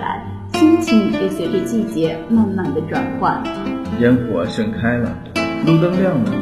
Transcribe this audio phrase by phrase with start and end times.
[0.00, 0.24] 来，
[0.54, 3.42] 心情也随着季节慢慢的转换。
[4.00, 5.16] 烟火盛开了，
[5.66, 6.32] 路灯亮了，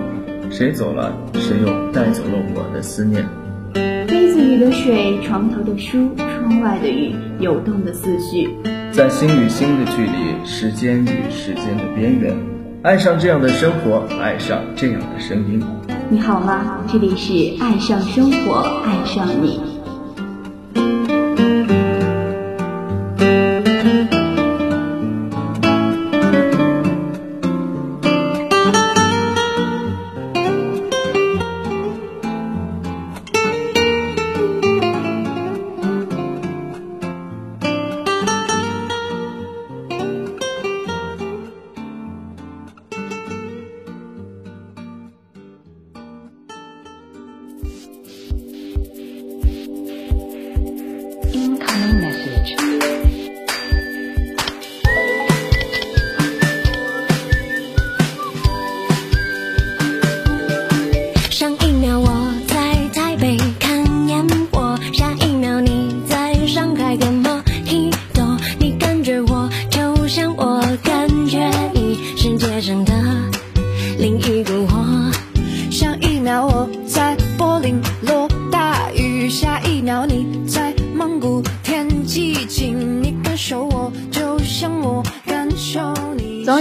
[0.51, 3.25] 谁走了，谁又带走了我的思念。
[3.73, 8.51] 杯子里的水，床头的书，窗外的雨，游动的思绪，
[8.93, 12.37] 在心与心的距离，时间与时间的边缘，
[12.83, 15.63] 爱上这样的生活，爱上这样的声音。
[16.11, 16.85] 你好吗？
[16.87, 19.74] 这里是爱上生活，爱上你。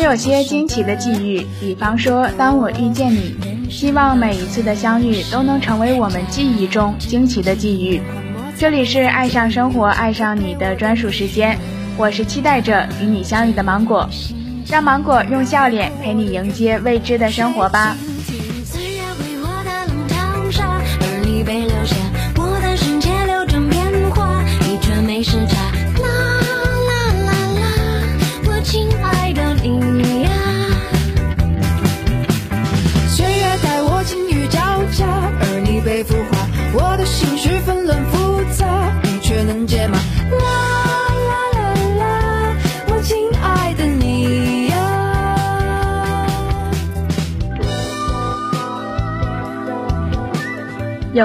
[0.03, 3.33] 有些惊奇的际遇，比方说，当我遇见你，
[3.69, 8.01] 希望每一次的相遇都能成为我们记忆中惊奇的际遇。
[8.57, 11.57] 这里是爱上生活，爱上你的专属时间，
[11.95, 14.07] 我是期待着与你相遇的芒果，
[14.67, 17.95] 让芒果用笑脸陪你迎接未知的生活吧。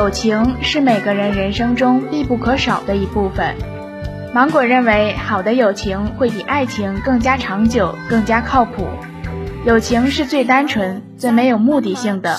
[0.09, 3.55] 友情是每个人人生中必不可少的一部分。
[4.33, 8.89] 芒果认为，好的友情会比爱情更加长久、更加靠谱。
[9.67, 12.39] 友情是最单纯、最没有目的性的。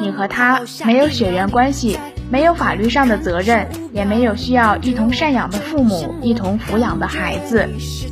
[0.00, 2.00] 你和他没有血缘关系，
[2.32, 7.68] 没有法律上的责任，也没有需要一同赡养的父母、一同抚养的孩子，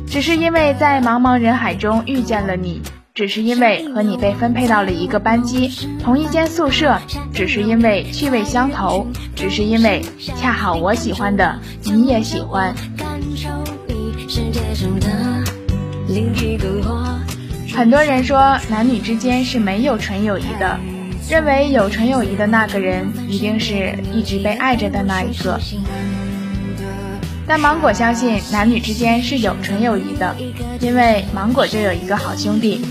[0.07, 2.81] 只是因为在茫茫人海中遇见了你。
[3.15, 5.69] 只是因为和你被分配到了一个班级，
[6.03, 6.99] 同一间宿舍，
[7.31, 10.01] 只是因为趣味相投，只是因为
[10.35, 12.73] 恰好我喜欢的你也喜欢。
[17.75, 20.79] 很多人说男女之间是没有纯友谊的，
[21.29, 25.59] 认为有纯友谊的那个人一定是一直被爱着的那一个。
[27.45, 30.35] 但芒果相信男女之间是有纯友谊的，
[30.79, 32.83] 因为芒果就有一个好兄弟。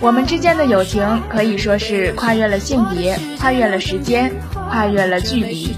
[0.00, 5.76] 我们之间的友情可以说是跨越了性别，跨越了时间，跨越了距离。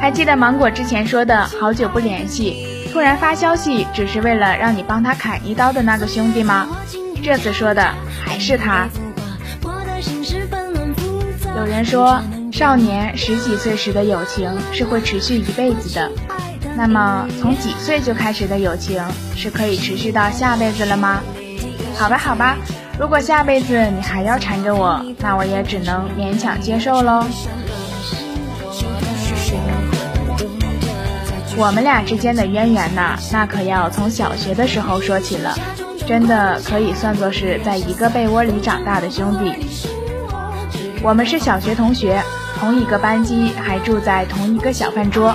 [0.00, 6.66] 还记得芒果之前说的好久不联系，突然发消息只是为了让你帮他砍一刀的那个兄弟吗？
[7.22, 7.94] 这次说的
[8.24, 8.88] 还是他。
[11.56, 12.22] 有人说。
[12.52, 16.08] 少年十几岁时的友情是会持续一辈子的，
[16.76, 19.02] 那么从几岁就开始的友情
[19.34, 21.20] 是可以持续到下辈子了吗？
[21.96, 22.56] 好吧，好吧，
[22.98, 27.24] 如果下辈子你还要缠着我，那我也只能勉强接受喽。
[31.56, 35.56] 我们俩之间的渊源呢，那可要从小学的时候说起了，
[36.06, 39.54] 真的可以算作是在一个被窝里长大的兄弟。
[41.02, 42.22] 我们是小学同学。
[42.60, 45.34] 同一个班级，还住在同一个小饭桌，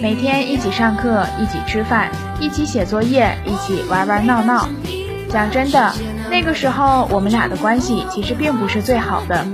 [0.00, 2.08] 每天一起上课，一起吃饭，
[2.38, 4.68] 一起写作业，一起玩玩闹闹。
[5.30, 5.92] 讲真的，
[6.28, 9.46] 那个时候我们俩的关系其实并不是最好的。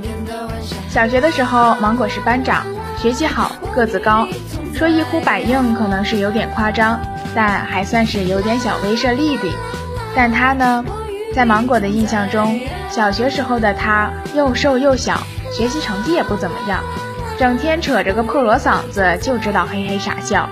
[0.88, 2.64] 小学的时候，芒果是班长，
[2.98, 4.26] 学习好，个子高，
[4.74, 6.98] 说一呼百应可能是有点夸张，
[7.34, 9.48] 但还算是有点小威慑力的。
[10.14, 10.82] 但他呢，
[11.34, 12.58] 在芒果的印象中，
[12.90, 15.18] 小学时候的他又瘦又小，
[15.52, 16.82] 学习成绩也不怎么样。
[17.38, 20.48] 整天扯着个破锣嗓子，就知道嘿嘿傻笑。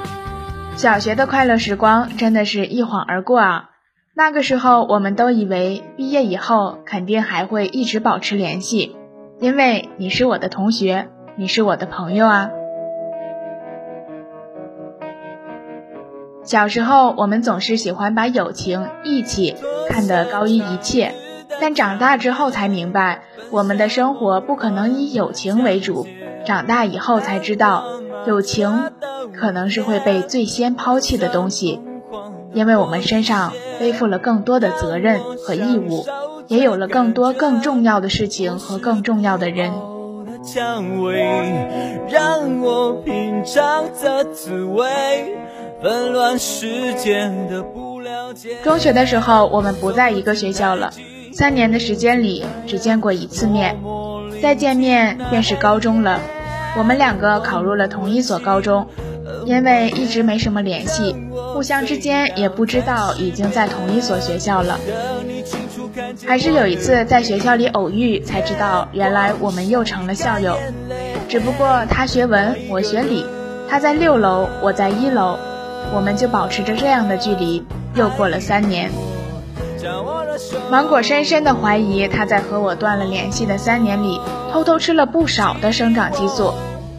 [0.77, 3.71] 小学的快乐时光真的是一晃而过啊！
[4.17, 8.95] 那个时候，我们都以为毕业以后肯定还会一直保持联系，
[9.41, 12.51] 因为你是我的同学，你是我的朋友啊。
[16.45, 19.57] 小时候，我们总是喜欢把友情、义气
[19.89, 21.13] 看得高于一切，
[21.61, 26.07] 但长大之后才明白，我们的生活不可能以友情为主。
[26.45, 27.85] 长大以后才知道，
[28.29, 28.93] 友情
[29.35, 31.81] 可能是会被最先抛弃的东西，
[32.55, 36.07] 因为我们身上背负了更多的责任和义务，
[36.49, 39.73] 也有了更多更重要的事情和更重要的人。
[42.09, 44.85] 让我品尝这滋味。
[45.83, 48.57] 纷乱世间的不了解。
[48.63, 50.91] 中学的时候，我们不在一个学校了，
[51.31, 53.77] 三年的时间里只见过一次面，
[54.41, 56.21] 再见面便是高中了。
[56.79, 58.87] 我们两个考入了同一所高中，
[59.45, 61.15] 因为一直没什么联系，
[61.53, 64.79] 互相之间也不知道已经在同一所学校了。
[66.27, 70.57] 还是有一次在学校里偶遇，才知道原来我们又成了校友。
[71.29, 73.25] 只不过他学文，我学理，
[73.69, 75.39] 他在六楼，我在一楼。
[75.95, 77.63] 我们就保持着这样的距离，
[77.95, 78.91] 又过了三年。
[80.71, 84.19] 芒果深深的怀疑他在和我断了联系的三年里，
[84.51, 86.55] 偷偷吃了不少的生长激素。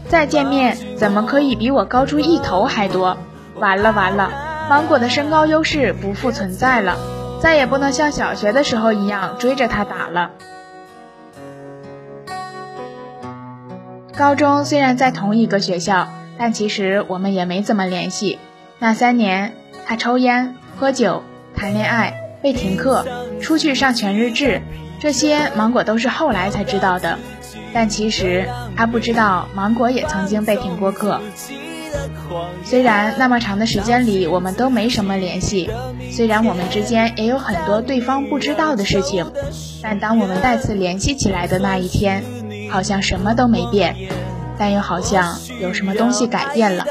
[0.08, 3.16] 再见面，怎么可以比我高出一头还多？
[3.56, 4.30] 完了完了，
[4.68, 6.96] 芒果的身高优势不复存在了，
[7.40, 10.30] 再也不能像小学的时候一样追着他打了。
[14.16, 18.38] 高中虽然在同一个学校，但其实我们也没怎么联系。
[18.78, 19.54] 那三年，
[19.86, 21.22] 他抽烟、喝酒、
[21.54, 23.04] 谈恋爱、被停课、
[23.40, 24.62] 出去上全日制，
[24.98, 27.18] 这些芒果都是后来才知道的。
[27.72, 31.20] 但其实他不知道，芒果也曾经被停过课。
[32.64, 35.70] 虽然那么长的时间里我们都没什么联系，
[36.10, 39.30] 虽然我们之间也有很多对方不知道的事情，
[39.82, 42.24] 但当我们再次联系起来的那一天，
[42.70, 43.94] 好像什么都没变，
[44.58, 46.84] 但又好像有什么东西改变了。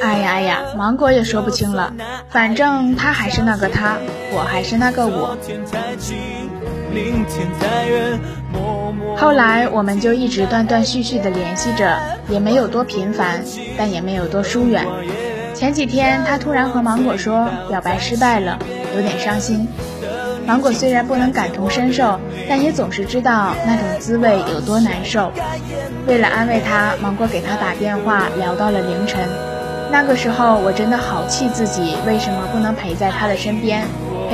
[0.00, 1.92] 哎呀哎呀，芒果也说不清了，
[2.28, 3.96] 反正他还是那个他，
[4.32, 5.36] 我还是那个我。
[9.16, 11.98] 后来我们就一直断断续续的联系着，
[12.28, 13.42] 也没有多频繁，
[13.76, 14.84] 但也没有多疏远。
[15.54, 18.58] 前几天他突然和芒果说表白失败了，
[18.94, 19.66] 有点伤心。
[20.46, 25.32] 芒果虽然不能感同身受，但也总是知道那种滋味有多难受。
[26.06, 29.26] 为了安慰他，芒果给他打电话，聊到了凌晨。
[29.90, 33.84] 那个时候我真的好气自己，为什么不能陪在他的身边，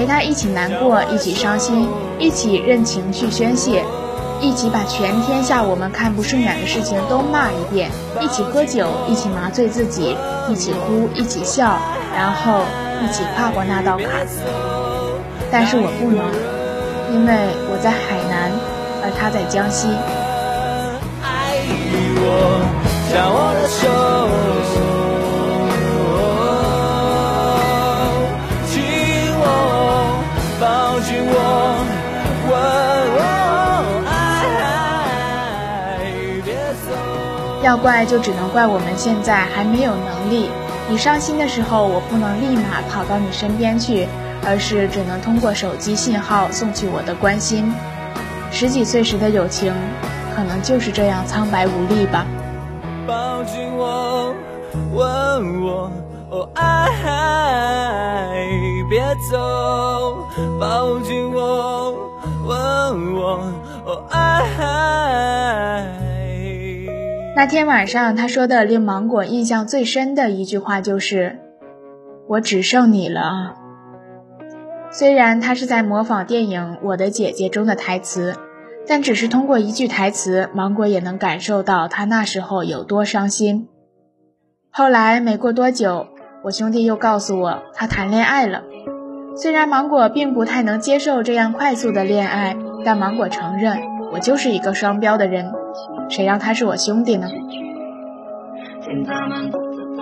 [0.01, 1.87] 陪他一起难过，一起伤心，
[2.19, 3.85] 一起任情绪宣泄，
[4.41, 10.17] 一起把全天下我们看不顺眼的事情都骂一遍，一起喝酒，一起麻醉自己，
[10.49, 11.79] 一起哭，一起笑，
[12.17, 12.63] 然后
[13.05, 14.27] 一起跨过那道坎。
[15.53, 16.25] 但是我不能，
[17.13, 17.35] 因为
[17.71, 18.51] 我在海南，
[19.03, 19.87] 而他在江西。
[37.63, 40.51] 要怪就只能怪我们现在还没有能力。
[40.89, 44.09] 你伤心的时候，我不能立马跑到你身边去，
[44.45, 47.73] 而是只能通过手机信号送去我的关心。
[48.51, 49.73] 十几岁时的友情，
[50.35, 52.27] 可能就是这样苍白无力吧。
[53.07, 54.35] 抱紧我，
[54.93, 55.89] 吻我，
[56.31, 56.91] 哦爱，
[58.89, 60.27] 别走。
[60.59, 61.93] 抱紧我，
[62.47, 63.39] 问我，
[63.85, 64.41] 哦爱。
[67.41, 71.39] 那天晚上，他说的令芒果印象最深的一句话就是
[72.29, 73.55] ：“我只剩你了。”
[74.93, 78.37] 虽然他是在模仿电影《我的姐姐》中的台词，
[78.87, 83.69] 但只是通过一句台词，芒果也能感受到他那时候有多伤心。
[84.71, 86.09] 后来没过多久，
[86.45, 88.65] 我兄弟又告诉我他谈恋爱了。
[89.35, 92.55] 虽然芒果并不太能接受这样快速的恋爱，
[92.85, 93.79] 但芒果承认
[94.13, 95.55] 我就是一个双标的人。
[96.11, 97.29] 谁让他是我兄弟呢？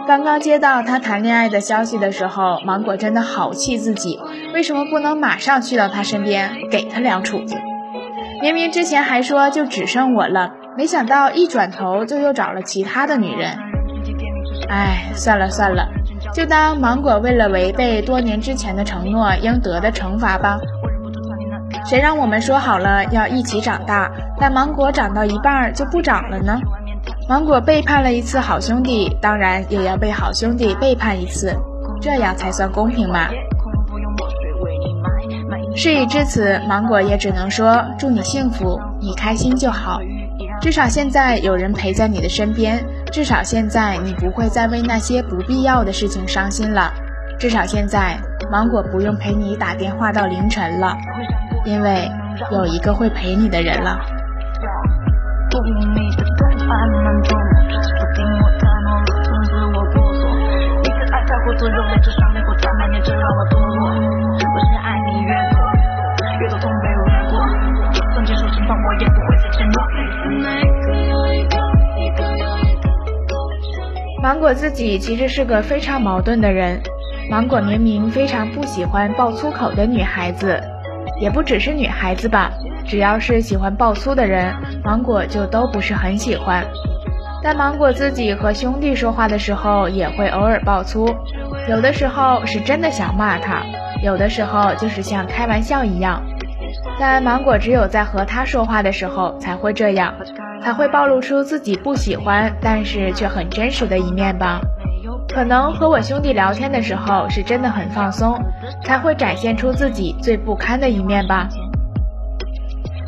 [0.07, 4.19] 刚刚接到他谈恋爱的消息的时候，芒果真的好气自己，
[4.55, 7.55] 为什么不能马上去到他身边给他两杵子？
[8.41, 13.59] 明明之前还说就只剩我了，没想到一转头就又找了其他的女人。
[14.71, 15.89] 哎，算了算了，
[16.33, 20.59] 就当芒果为了违背多年之前的承诺应得的惩罚吧。
[21.85, 26.59] 谁让我们说好了要一起长大，但芒果长到一半就不长了呢？
[27.29, 31.55] 芒果背叛了一次好兄弟，当然也要被好兄弟背叛一次，
[32.01, 33.29] 这样才算公平嘛。
[35.75, 40.01] 事已至此，芒果也只能说祝你幸福，你开心就好。
[40.61, 46.93] 至少现在有人陪在你的身边，至少现在你不会再为那些不必要的事情伤心了。
[47.39, 48.19] 至少现在，
[48.51, 50.97] 芒果不用陪你打电话到凌晨了，
[51.69, 52.11] 因为
[52.51, 54.01] 有一个会陪你的人了。
[74.23, 76.81] 芒果自己其实是个非常矛盾的人。
[77.31, 80.59] 芒果明明非常不喜欢爆粗口的女孩子，
[81.21, 82.51] 也不只是女孩子吧，
[82.85, 86.65] 只要是喜欢爆粗的人，芒果就都不是很喜欢。
[87.43, 91.09] 但芒果自己和兄弟说话的时候，也会偶尔爆粗，
[91.69, 93.63] 有的时候是真的想骂他，
[94.03, 96.21] 有的时候就是像开玩笑一样。
[96.99, 100.13] 但芒果只有在和他说话的时候才会这样，
[100.63, 104.61] 才会暴露出自己不喜欢，但是却很真实的一面吧。
[105.29, 108.37] 可能和我兄弟聊天的时候是真的很放松，
[108.85, 111.49] 才会展现出自己最不堪的一面吧。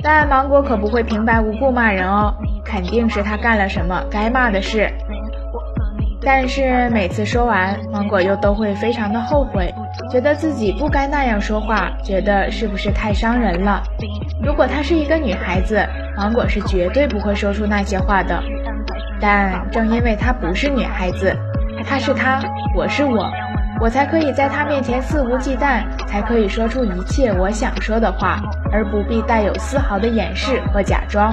[0.02, 2.32] 但芒果可不会平白无故骂人哦，
[2.64, 4.90] 肯定是他干了什么该骂的事。
[6.22, 9.72] 但是每次说完，芒果又都会非常的后悔，
[10.10, 13.82] 觉得自己不该那样说话，觉得是不是太伤人了？
[14.42, 15.82] 如果她是一个女孩子，
[16.16, 18.42] 芒果是绝对不会说出那些话的。
[19.18, 21.34] 但正因为她不是女孩子。
[21.86, 22.40] 他是他，
[22.74, 23.30] 我是我，
[23.80, 28.40] 我才可以在他面前肆无忌惮，才可以说出一切我想说的话，
[28.72, 31.32] 而不必带有丝毫的掩饰和假装。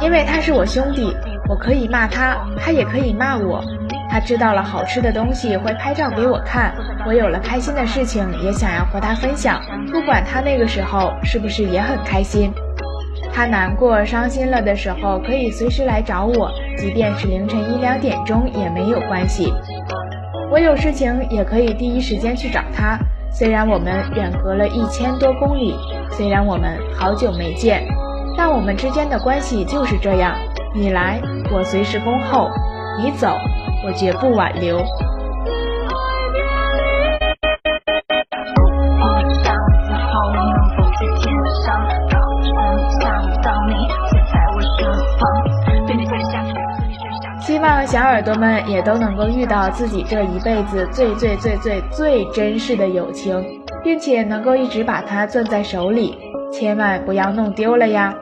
[0.00, 1.16] 因为他是我兄弟，
[1.48, 3.62] 我可以骂他，他也可以骂我。
[4.10, 6.72] 他知道了好吃的东西会拍照给我看，
[7.06, 9.60] 我有了开心的事情也想要和他分享，
[9.92, 12.52] 不管他那个时候是不是也很开心。
[13.34, 16.48] 他难过、伤心了的时候，可以随时来找我，
[16.78, 19.52] 即便是凌晨一两点钟也没有关系。
[20.52, 22.96] 我有事情也可以第一时间去找他。
[23.32, 25.74] 虽然我们远隔了一千多公里，
[26.12, 27.82] 虽然我们好久没见，
[28.38, 30.36] 但我们之间的关系就是这样：
[30.72, 31.20] 你来，
[31.52, 32.48] 我随时恭候；
[33.02, 33.36] 你走，
[33.84, 34.78] 我绝不挽留。
[47.86, 53.42] 小耳朵们也都能够遇到自己这一辈子最最最最最珍视的友情，
[53.82, 56.16] 并且能够一直把它攥在手里，
[56.52, 58.14] 千万不要弄丢了呀。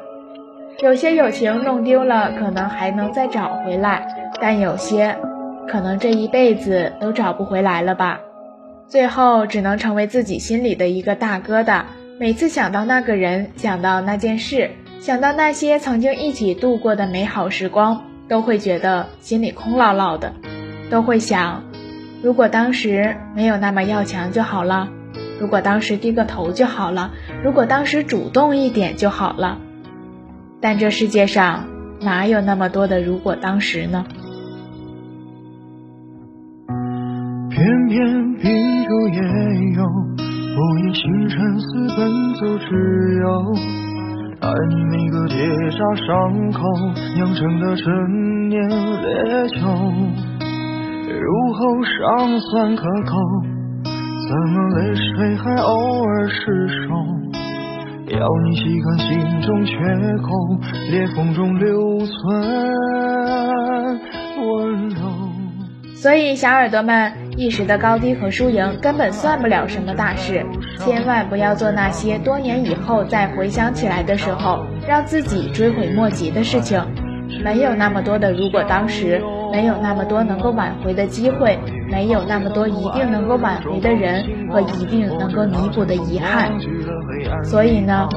[0.80, 4.06] 有些友情弄丢了，可能还能再找回来，
[4.40, 5.16] 但有些
[5.66, 8.20] 可能这一辈子都找不回来了吧。
[8.86, 11.82] 最后只能成为自己心里的一个大疙瘩。
[12.18, 14.70] 每次想到那个人，想到那件事，
[15.00, 18.11] 想到那些曾经一起度过的美好时光。
[18.32, 20.32] 都会觉得心里空落落的，
[20.88, 21.64] 都会想，
[22.22, 24.88] 如果当时没有那么要强就好了，
[25.38, 27.10] 如果当时低个头就好了，
[27.44, 29.58] 如果当时主动一点就好了。
[30.62, 31.66] 但这世界上
[32.00, 34.06] 哪有那么多的如果当时呢？
[37.50, 39.20] 偏偏病中也
[39.76, 39.84] 有，
[40.56, 41.66] 不因心沉思
[41.98, 42.08] 奔
[42.40, 43.81] 走之忧。
[44.42, 45.36] 爱你每个结
[45.70, 46.66] 痂伤口
[47.14, 49.62] 酿成的陈年烈酒，
[51.06, 51.22] 入
[51.54, 53.22] 喉尚算可口，
[53.84, 56.42] 怎么泪水还偶尔失
[56.88, 56.90] 手？
[58.18, 59.78] 要你细看心中缺
[60.18, 60.34] 口，
[60.90, 62.10] 裂缝中留存
[64.42, 65.06] 温柔。
[65.94, 67.21] 所以，小耳朵们。
[67.36, 70.44] 一时的高低和输赢根本算不了什么大事，
[70.78, 76.82] 千万不要做那些多年以后再回想起来的时候让自己追悔莫及的事情。
[77.42, 81.58] 没有那么多的如果当时，没有那么多能够挽回的机会，
[81.90, 86.52] 没有那么多一定能够挽回的人和一定能够弥补的遗憾。
[87.42, 88.08] 所以呢，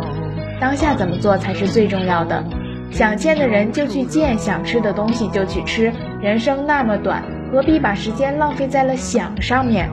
[0.60, 2.44] 当下怎么做才是最重要的。
[2.92, 5.92] 想见的人就去见，想吃的东西就去吃。
[6.22, 7.24] 人生那么短。
[7.52, 9.90] 何必把时间浪费在了想上面，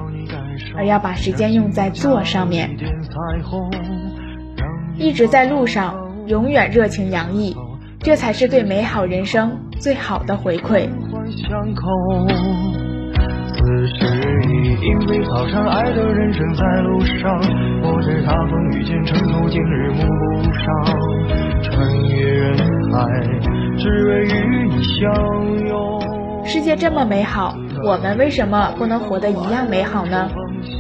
[0.77, 2.71] 而要把时间用在做上面？
[4.97, 5.95] 一直在路上，
[6.27, 7.57] 永远热情洋溢，
[8.01, 10.89] 这才是对美好人生最好的回馈。
[13.55, 13.95] 此时
[14.49, 17.39] 已因为早上爱的人生在路上，
[17.83, 20.85] 我在大风雨兼程途经日暮不赏，
[21.63, 22.57] 穿越人
[22.93, 23.07] 海，
[23.79, 26.02] 只为与你相拥。
[26.45, 30.29] 世界这么美好，我们为什么不能活得一样美好呢？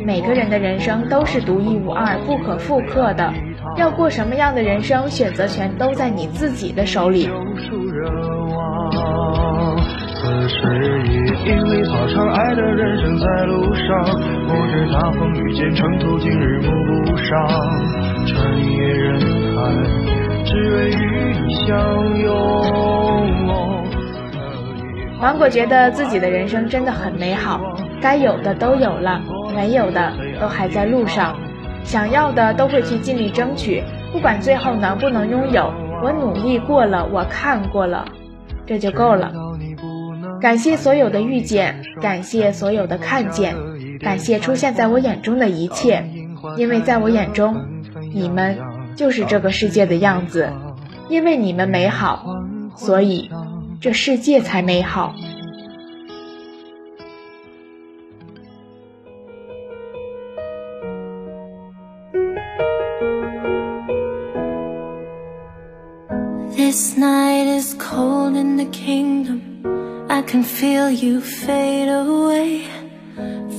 [0.04, 3.32] 每个人的人生都是独一无二、不可复刻的，
[3.76, 7.28] 要过什么样的人生，选择权都在你自己的手里。
[10.24, 10.56] 此的诗
[11.06, 11.10] 意，
[11.48, 14.04] 因为跑长爱的人生在路上，
[14.46, 16.70] 不知大风雨兼程途经日暮
[17.06, 17.48] 不赏，
[18.26, 19.20] 穿越人
[19.56, 19.60] 海，
[20.44, 21.72] 只为与你相
[22.20, 22.51] 拥。
[25.22, 27.60] 芒果觉得自己的人生真的很美好，
[28.00, 29.22] 该有的都有了，
[29.54, 31.38] 没有的都还在路上，
[31.84, 38.04] 想要的都会去尽力争取，不管最后能不能拥有，我努力过了，我看过了，
[38.66, 39.32] 这就够了。
[40.40, 43.54] 感谢所有的遇见，感谢所有的看见，
[44.00, 46.04] 感谢出现在我眼中的一切，
[46.56, 47.64] 因为在我眼中，
[48.12, 48.58] 你们
[48.96, 50.48] 就是这个世界的样子，
[51.08, 52.26] 因为你们美好，
[52.74, 53.30] 所以。
[53.81, 55.13] 这世界才美好。
[66.55, 69.63] This night is cold in the kingdom.
[70.09, 72.70] I can feel you fade away.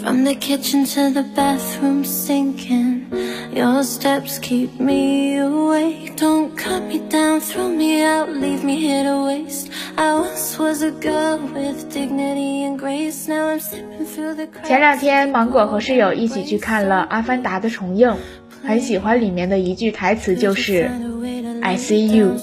[0.02, 3.06] From the kitchen to the bathroom sinking.
[3.54, 6.16] Your steps keep me awake.
[6.16, 9.68] Don't cut me down, throw me out, leave me here to waste.
[14.64, 18.14] 前两天，芒果和室友一起去看了《阿凡达》的重映，
[18.62, 20.88] 很喜欢里面的一句台词，就是
[21.60, 22.36] "I see you"。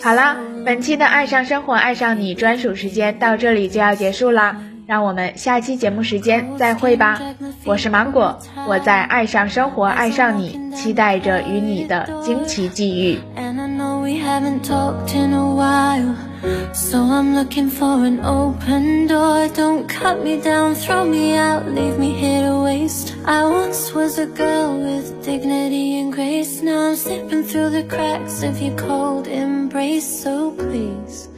[0.00, 7.20] 好了，本期的《爱上生活，爱上你》专属时间到这里就要结束啦，让我们下期节目时间再会吧。
[7.64, 8.38] 我是芒果，
[8.68, 13.18] 我在《爱上生活，爱上你》，期待着与你的惊奇际遇。
[16.72, 19.48] So I'm looking for an open door.
[19.48, 23.14] Don't cut me down, throw me out, leave me here to waste.
[23.24, 26.62] I once was a girl with dignity and grace.
[26.62, 30.22] Now I'm slipping through the cracks of your cold embrace.
[30.22, 31.29] So please.